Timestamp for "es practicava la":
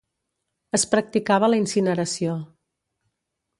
0.77-1.61